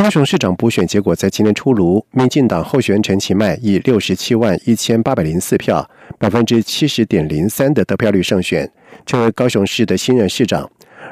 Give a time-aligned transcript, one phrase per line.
[0.00, 5.86] 高雄市长补选结果在今天出炉，民进党候选人陈其迈以六十七万一千八百零四票，
[6.18, 8.72] 百分之七十点零三的得票率胜选，
[9.04, 10.66] 成为高雄市的新任市长。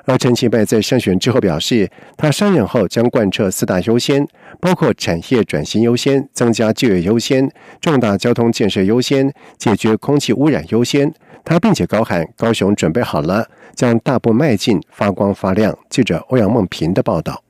[0.06, 4.26] 而陈其迈在胜选之后表示，他上任后将贯彻四大优先，
[4.58, 7.46] 包括产业转型优先、增加就业优先、
[7.82, 11.12] 重大交通建设优先、解决空气污染优先。
[11.44, 17.42] 他并且高喊：“高雄准备好了，将大步迈进，发光发亮。”记者欧阳梦平的报道。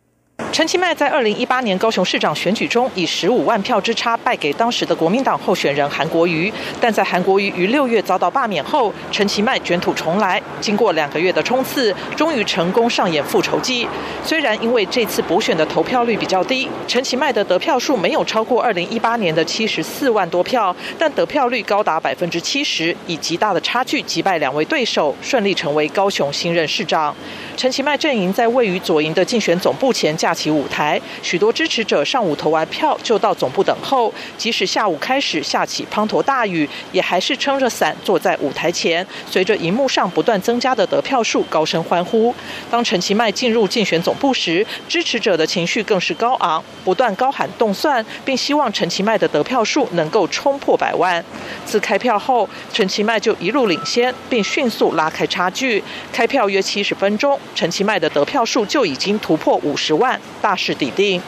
[0.58, 13.86] 陈其迈在二零一八年高雄市长选举中以十五万票之差败给当时的国民党候选人韩国瑜，但在韩国瑜于六月遭到罢免后，陈其迈卷土重来，经过两个月的冲刺，终于成功上演复仇记。
[14.24, 27.14] 虽然因为这次补选的投票率比较低，陈其迈的得票数没有超过二零一八年的七十四万多票，但得票率高达百分之七十，以极大的差距击败两位对手，顺利成为高雄新任市长。
[27.58, 42.32] 陈其迈阵营在位于左营的竞选总部前架起舞台，许多支持者上午投完票就到总部等候，即使下午开始下起滂沱大雨，也还是撑着伞坐在舞台前，随着荧幕上不断增加的得票数高声欢呼。
[42.70, 51.24] 当陈其迈进入竞选总部时，支持者的情绪更是高昂，不断高喊动算，并希望陈其迈的得票数能够冲破百万。
[51.66, 55.82] 自开票后，陈其迈就一路领先，并迅速拉开差距。
[56.12, 57.36] 开票约七十分钟。
[57.54, 61.20] 陈其迈的得票数就已经突破五十万，大势已定。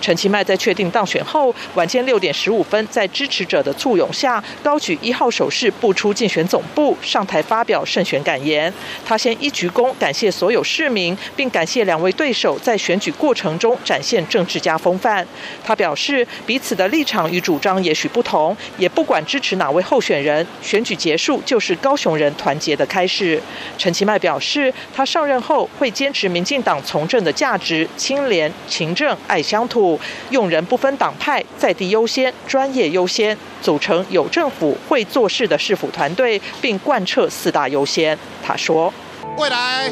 [0.00, 8.72] 陈其迈在确定当选后，晚间六点十五分，在支持者的簇拥下，高举一号手势步出竞选总部，上台发表胜选感言。
[9.06, 15.26] 他先一鞠躬，感谢所有市民，并感谢两位对手在选举过程中展现政治家风范。
[15.64, 23.40] 他表示，彼此的立场与主张也许不同，也不管支持哪位候选人，选举结束就是高雄人团结的开始。
[23.78, 25.67] 陈其迈表示，他上任后。
[25.78, 29.98] 会坚持民进党从政的价值，清廉、勤政、爱乡土，
[30.30, 38.18] 用人不分党派，在地优先、专业优先，组成有政府会做事的市府团队，并贯彻四大优先。
[38.44, 38.92] 他说
[39.36, 39.90] ：“未来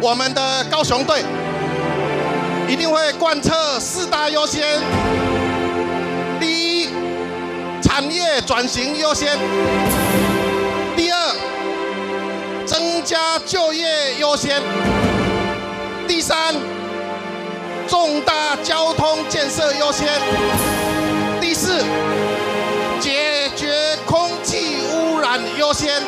[0.00, 1.22] 我们的高雄队
[2.68, 4.80] 一定会贯彻四大优先。
[6.38, 6.88] 第一，
[7.82, 9.36] 产业转型优先；
[13.08, 14.60] 增加就业优先。
[16.06, 16.54] 第三，
[17.88, 20.06] 重大交通建设优先。
[21.40, 21.82] 第四，
[23.00, 26.02] 解决空气污染优先。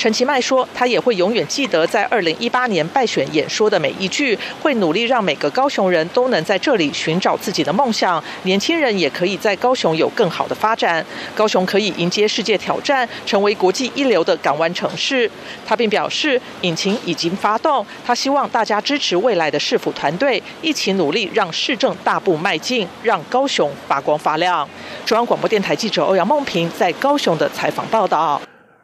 [0.00, 15.30] 陈其迈说，他也会永远记得在二零一八年败选演说的每一句，会努力让每个高雄人都能在这里寻找自己的梦想，年轻人也可以在高雄有更好的发展，高雄可以迎接世界挑战，成为国际一流的港湾城市。
[15.66, 24.66] 他并表示，引擎已经发动，他希望大家支持未来的市府团队，一起努力让市政大步迈进，让高雄发光发亮。
[25.04, 28.40] 中央广播电台记者欧阳梦平在高雄的采访报道。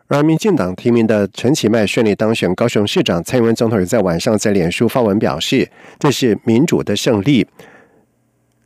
[0.08, 5.68] 而民进党提名的陈其迈顺利当选高雄市长，蔡英文总统也在晚上在脸书发文表示，
[5.98, 7.44] 这是民主的胜利，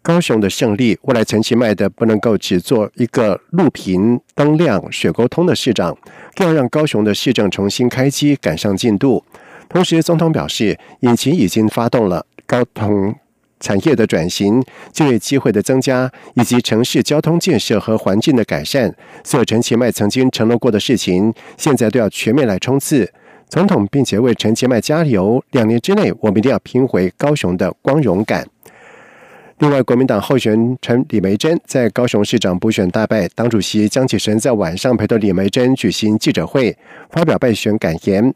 [0.03, 0.99] 高雄的胜利。
[1.03, 5.97] 未来陈其迈的不能够只做一个路平灯亮、雪沟通的市长，
[6.35, 9.25] 更要让高雄的市政重新开机，赶上进度。
[9.69, 13.15] 同时，总统表示，引擎已经发动了，高通。
[13.61, 14.63] 产业的转型、
[14.93, 23.13] 就业机会的增加，以及城市交通建设和环境的改善，所有陈其迈曾经承诺过的事情，现在都要全面来冲刺。
[23.49, 28.47] 总统并且为陈其迈加油，两年之内，我们一定要拼回高雄的光荣感。
[29.59, 36.75] 另外，国民党候选人陈李梅珍在高雄市长补选大败，党主席江启臣在晚上陪同李梅珍举行记者会，
[37.11, 38.33] 发表败选感言。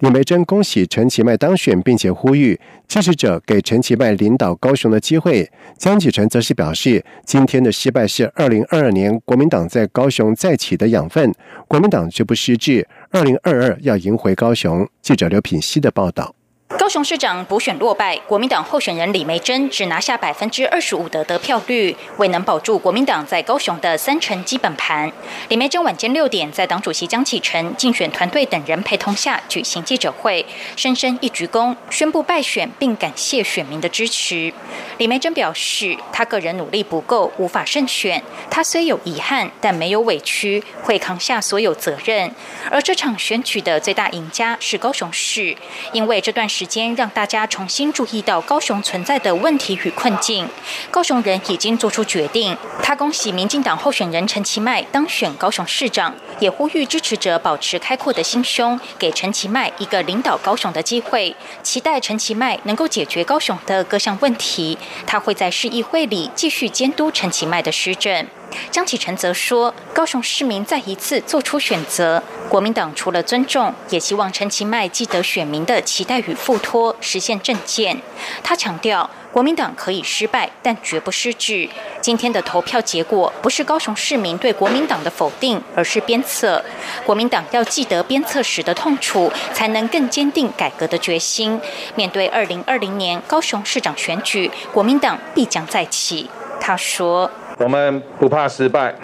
[0.00, 5.50] 李梅珍恭喜陈其迈当选，并且呼吁支持者给陈其迈领导高雄的机会。
[5.76, 11.34] 江启臣则是表示，今天的失败是二零二二年国民党在高雄再起的养分，
[11.66, 12.86] 国民党绝不失志。
[13.10, 14.88] 二零二二要赢回高雄。
[15.02, 16.37] 记者刘品希的报道。
[16.76, 25.10] 高雄市长补选落败，国民党候选人李梅珍只拿下百分之二十五的得票率，未能保住国民党在高雄的三成基本盘。
[25.48, 30.44] 李梅珍晚间六点在党主席江启臣、竞选团队等人陪同下举行记者会，
[30.76, 34.52] 深深一鞠躬，宣布败选，并感谢选民的支持。
[34.98, 38.22] 李梅珍表示，他个人努力不够，无法胜选。
[38.50, 42.30] 他虽有遗憾，但没有委屈，会扛下所有责任。
[42.70, 45.56] 而这场选举的最大赢家是高雄市，
[45.92, 50.48] 因为这段时时间让大家重新注意到高雄存在的问题与困境。
[50.90, 52.56] 高雄人已经做出决定。
[52.82, 61.36] 他恭喜民进党候选人陈其迈当选高雄市长，也呼吁支持者保持开阔的心胸，给陈其迈一个领导高雄的机会。
[61.62, 64.76] 期待陈其迈能够解决高雄的各项问题。
[65.06, 68.26] 他会在市议会里继续监督陈其迈的施政。
[68.70, 78.00] 江启臣则说，高雄市民再一次做出选择，国民党除了尊重，也希望陈其迈记得选民的期待与付托，实现政见。
[78.42, 81.68] 他强调，国民党可以失败，但绝不失智。
[82.00, 86.64] 今天的投票结果不是高雄市民对国民党的否定，而是鞭策。
[87.04, 91.60] 国民党要记得鞭策时的痛楚，才能更坚定改革的决心。
[91.94, 96.30] 面对二零二零年高雄市长选举，国民党必将再起。
[96.60, 97.30] 他说。
[97.58, 98.94] 我们不怕失败，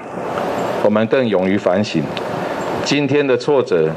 [0.85, 2.01] 我们更勇于反省。
[2.85, 3.91] 今天的挫折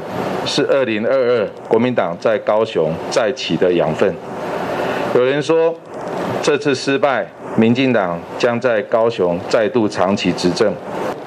[0.44, 4.12] 是二零二二国民党在高雄再起的养分。
[5.14, 5.72] 有人说，
[6.42, 7.24] 这次失败，
[7.56, 10.74] 民进党将在高雄再度长期执政。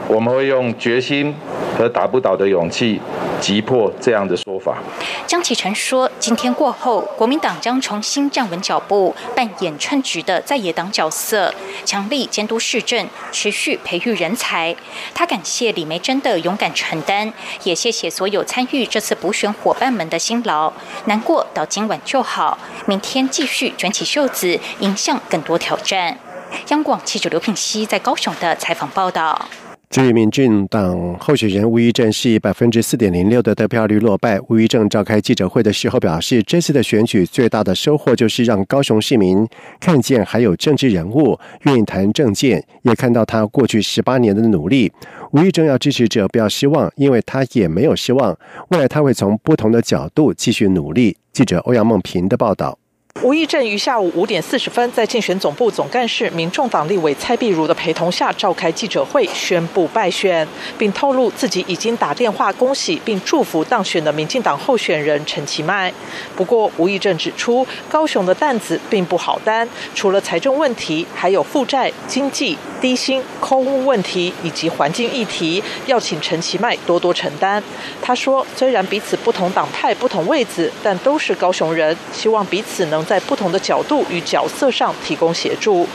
[0.10, 1.34] 我们会用决心
[1.78, 3.00] 和打不倒的勇气。
[3.42, 4.78] 急迫这样的说法，
[5.26, 11.54] 江启臣说：“今天过后，国民党将重新站稳脚步，扮演称职的在野党角色，
[11.84, 14.76] 强力监督市政，持续培育人才。”
[15.16, 17.34] 他感谢李梅珍的勇敢承担，
[17.64, 20.72] 也谢谢所有参与这次补选伙伴们的辛劳。
[21.06, 26.20] 难过到今晚就好，明天继续卷起袖子，迎向更多挑战。
[26.68, 29.48] 央广记者刘品熙在高雄的采访报道。
[29.92, 34.40] 至于民进党候选人吴怡正是以百分之四点零六的得票率落败。
[34.48, 39.46] 吴怡正召开记者会的时候表示，这次的选举最大的收获就是让高雄市民
[39.82, 44.90] 看见还有政治人物愿意谈政见，也看到他过去十八年的努力。
[45.34, 48.38] 吴怡正要支持者不要失望，因为他也没有失望，
[48.70, 51.18] 未来他会从不同的角度继续努力。
[51.34, 52.81] 记者欧阳梦平的报道。
[53.20, 65.94] 吴益正于下午五点四十分，在竞选总部总干事、民众党立委蔡碧如的陪同下召开记者会，宣布败选，并透露自己已经打电话恭喜并祝福当选的民进党候选人陈其迈。
[66.36, 77.62] 不过，吴益正指出，高雄的担子并不好担，除了财政问题，还有负债、经济、低薪、空污问题以及环境议题，要请陈其迈多多承担。
[78.02, 83.01] 他说，虽然彼此不同党派、不同位子，但都是高雄人，希望彼此能。
[83.06, 85.88] 在不同的角度与角色上提供协助。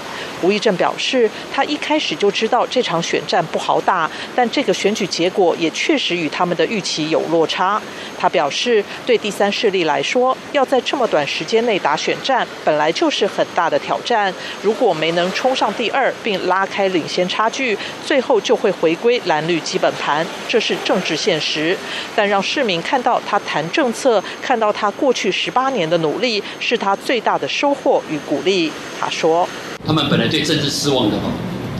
[0.42, 7.80] 吴益正表示，他一开始就知道这场选战不好打，但这个选举结果也确实与他们的预期有落差。
[8.18, 14.32] 他表示，对第三势力来说，要在这么短时间内打选战，本来就是很大的挑战。
[14.62, 21.76] 如果没能冲上第二，并拉开领先差距，最后就会回归蓝绿基本盘，这是政治现实。
[22.14, 28.72] 但让市民看到他谈政策，看到他过去十八年的努力，是他最大的收获与鼓励。
[29.00, 29.48] 他说。
[29.86, 31.30] 他们本来对政治失望的哈，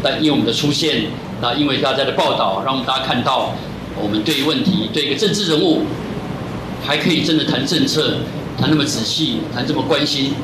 [0.01, 1.07] 但因为我们的出现，
[1.43, 3.53] 那因为大家的报道，让我们大家看到，
[4.01, 5.83] 我们对于问题，对一个政治人物，
[6.87, 8.19] 还可以真的谈政策，
[8.57, 10.35] 谈那么仔细，谈这么关心，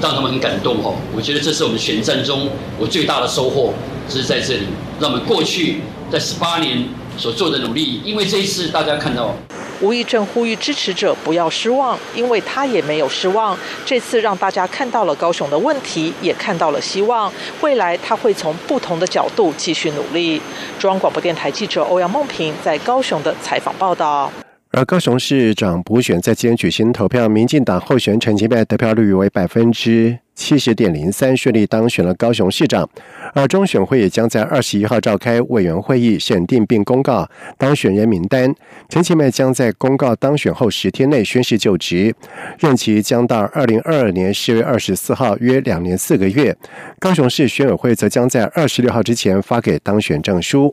[0.00, 0.94] 让他们很感动哈。
[1.12, 2.48] 我觉得这是我们选战中
[2.78, 3.74] 我最大的收获，
[4.08, 4.66] 就是在这里，
[5.00, 5.80] 让我们过去
[6.12, 6.84] 在十八年
[7.16, 9.34] 所做的努力，因为这一次大家看到。
[9.80, 13.56] 吴益正呼吁支持者不要失望，因为他也没有失望。
[13.84, 17.32] 这次让大家看到了高雄的问题，也看到了希望。
[17.60, 20.40] 未来他会从不同的角度继续努力。
[20.78, 24.30] 中央广播电台记者欧阳梦平在高雄的采访报道。
[24.70, 30.18] 而高雄市长补选在今天举行投票，民进党候选人陈其迈得票率为百分之。
[30.38, 32.88] 七十点零三顺利当选了高雄市长，
[33.34, 37.28] 而中选会也将在二十一号召开委员会议选定并公告
[37.58, 38.54] 当选人名单。
[38.88, 42.14] 陈其迈将在公告当选后十天内宣誓就职，
[42.60, 46.56] 任期将到二零二二年十月二十四号，约两年四个月。
[47.00, 50.72] 高雄市选委会则将在二十六号之前发给当选证书。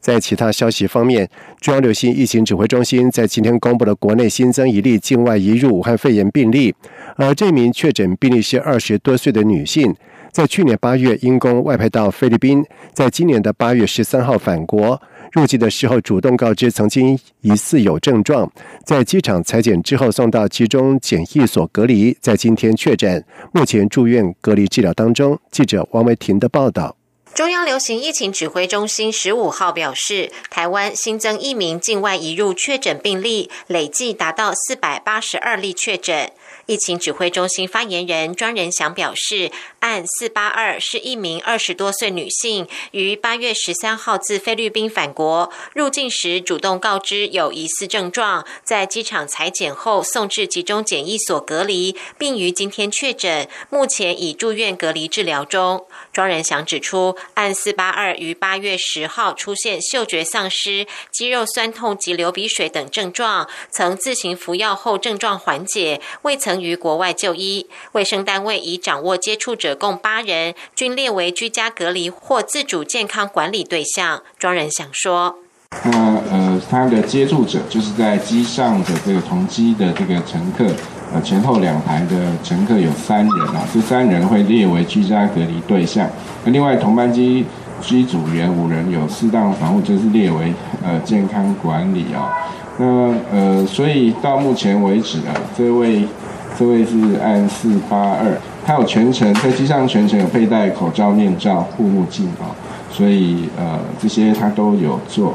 [0.00, 1.28] 在其他消息方面，
[1.60, 6.74] 中央流行疫情指挥中心在今天公布了国内新增一例境外移入武汉肺炎病例，
[7.16, 9.94] 而这名确诊病例是二十多岁的女性，
[10.30, 15.00] 在去年八月因公外派到菲律宾，在今年的八月十三号返国。
[15.32, 18.50] 入境的时候主动告知曾经疑似有症状，
[18.84, 25.38] 在机场裁剪之后送到集中检疫所隔离，在今天确诊，目前住院隔离治疗当中。
[25.50, 27.01] 记者王维婷的报道。
[27.34, 36.30] 中央流行疫情指挥中心十五号表示，台湾新增一名境外移入确诊病例，累计达到四百八十二例确诊。
[36.66, 55.86] 疫情指挥中心发言人庄仁祥表示，案四八二是一名二十多岁女性，于八月十三号自菲律宾返国，入境时主动告知有疑似症状，在机场裁剪后送至集中检疫所隔离，并于今天确诊，目前已住院隔离治疗中。
[56.12, 66.62] 庄仁祥指出，案四八二于八月十号出现嗅觉丧失、肌肉酸痛及流鼻水等症状，曾自行服药后症状缓解，未曾。
[66.62, 74.22] 于国外就医，卫生单位已掌握接触者共八人，均列为居家隔离或自主健康管理对象。
[74.38, 75.38] 庄仁祥说
[75.84, 75.90] ：“那
[76.30, 80.66] 呃，他的接触者就是在机上的这个同机的这个乘客，
[81.12, 86.08] 呃，前后两排的乘客有三人啊，这三人会列为居家隔离对象。
[86.44, 87.44] 那另外同班机
[87.80, 90.52] 机组员五人有适当防护，就是列为
[90.84, 92.32] 呃健康管理啊。
[92.78, 96.06] 那呃，所以到目前为止啊，这位。”
[96.54, 102.52] 这位是按四八二，他有全程在机上全程有佩戴口罩、面罩、护目镜啊，
[102.90, 105.34] 所以呃这些他都有做。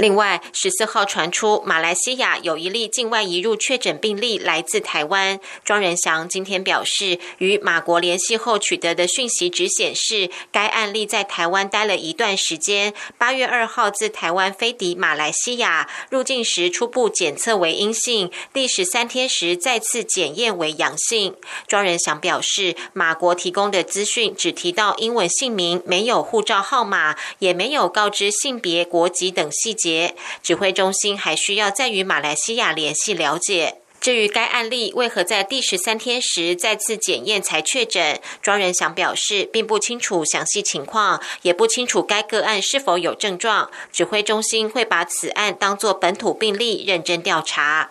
[0.00, 5.38] 另外，十四号传出马来西亚有一例境外移入确诊病例来自台湾。
[5.62, 12.94] 庄仁祥今天表示，与马国联系后取得的讯息只显示，该案例在台湾待了一段时间。
[13.18, 21.36] 八月二号自台湾飞抵马来西亚，入境时初步检测为阴性，第十三天时再次检验为阳性。
[21.68, 29.89] 庄仁祥表示，马国提供的资讯只提到英文姓名，没有护照号码，也没有告知性别、国籍等细节。
[30.42, 33.76] 指挥中心还需要再与马来西亚联系了解。
[34.00, 43.70] 至于该案例为何在第十三天时再次检验才确诊，庄仁祥表示并不清楚详细情况，也不清楚该个案是否有症状。
[43.92, 47.90] 指挥中心会把此案当作本土病例认真调查。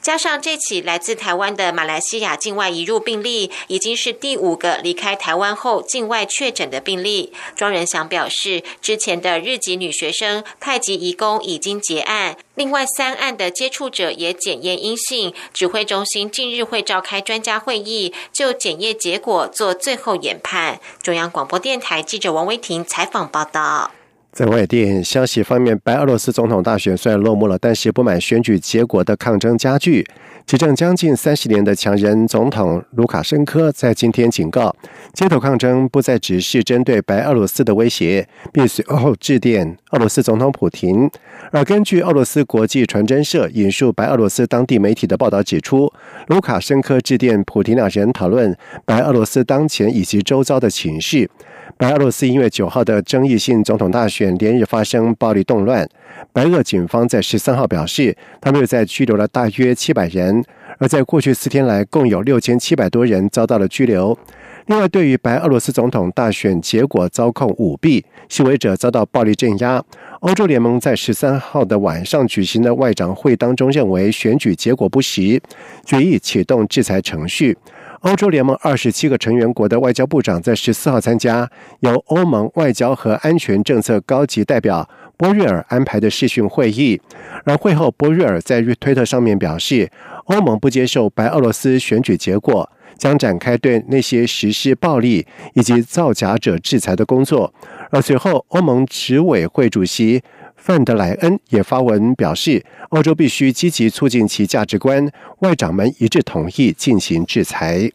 [0.00, 7.32] 加上这起来自台湾的马来西亚境外移入病例，已经是第五个离开台湾后境外确诊的病例。
[7.54, 15.34] 庄仁祥表示，之前的日籍女学生太极移工已经结案，另外三案的接触者也检验阴性。
[15.52, 20.80] 指挥中心近日会召开专家会议，就检验结果做最后研判。
[21.02, 23.95] 中央广播电台记者王威婷采访报道。
[24.36, 30.06] 在外电消息方面，白俄罗斯总统大选虽然落幕了，但是不满选举结果的抗争加剧。
[30.44, 34.76] 执政将近三十年的强人总统卢卡申科在今天警告，
[35.14, 41.10] 街头抗争不再只是针对白俄罗斯的威胁，并随后致电俄罗斯总统普京。
[41.50, 45.90] 而根据俄罗斯国际传真社引述白俄罗斯当地媒体的报道指出，
[46.26, 51.30] 卢卡申科致电普京两人讨论白俄罗斯当前以及周遭的情势。
[51.78, 55.88] 白俄罗斯因为九号的争议性总统大选连日发生暴力动乱，
[56.32, 60.44] 白俄警方在十三号表示，他们又在拘留了大约七百人，
[60.78, 64.18] 而在过去四天来，共有六千七百多人遭到了拘留。
[64.66, 69.80] 另外，对于白俄罗斯总统大选结果遭控舞弊，示威者遭到暴力镇压，
[70.20, 75.40] 欧洲联盟在十三号的晚上举行的外长会当中认为选举结果不实，
[75.84, 77.56] 决议启动制裁程序。
[78.00, 81.50] 欧洲联盟二十七个成员国的外交部长在十四号参加
[81.80, 87.00] 由欧盟外交和安全政策高级代表波瑞尔安排的视讯会议。
[87.44, 89.90] 而会后，波瑞尔在推特上面表示，
[90.26, 97.52] 欧盟不接受白俄罗斯选举结果，将展开对那些实施暴力以及造假者制裁的工作。
[97.90, 100.22] 而随后，欧盟执委会主席
[100.66, 105.08] 范德莱恩也发文表示，欧洲必须积极促进其价值观，
[105.38, 107.88] 外长们一致同意进行制裁。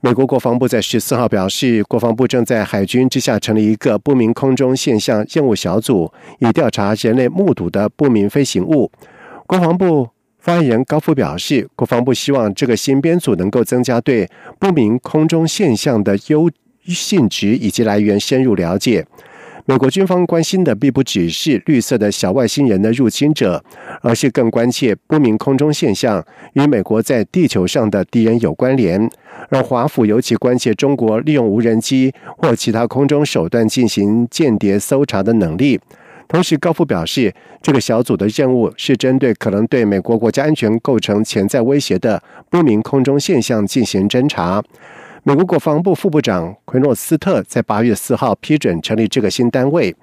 [0.00, 8.88] 美国国防部在十四号表示，国防部正在海军之下成立一个不明空中现象任务小组，以调查人类目睹的不明飞行物。
[9.48, 14.30] 国防部发言人高夫表示，国防部希望这个新编组能够增加对
[14.60, 16.48] 不明空中现象的优
[16.84, 19.04] 性质以及来源深入了解。
[19.70, 23.62] 美国军方关心的并不只是绿色的小外星人的入侵者，
[24.02, 26.20] 而是更关切不明空中现象
[26.54, 29.08] 与美国在地球上的敌人有关联。
[29.48, 35.78] 而华府尤其关切中国利用无人机或其他空中手段进行间谍搜查的能力。
[36.26, 44.60] 同时，高夫表示，这个小组的任务是针对可能对美国国家安全构成潜在威胁的不明空中现象进行侦查。
[45.30, 49.94] 美国国防部副部长奎诺斯特在八月四号批准成立这个新单位。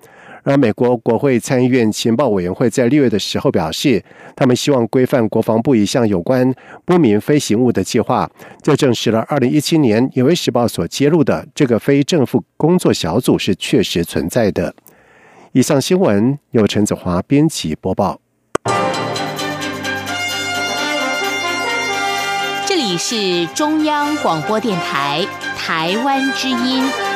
[0.43, 4.01] 而美国国会参议院情报委员会在六月的时候表示，
[4.37, 6.49] 他们希望规范国防部一项有关
[6.85, 8.31] 不明飞行物的计划。
[8.61, 14.73] 这证实了二零一七年《纽约时报》所揭露的这个非政府工作小组是确实存在的。
[15.51, 18.21] 以上新闻由陈子华编辑播报。
[22.97, 25.25] 是中央广播电台
[25.57, 27.06] 台湾之音。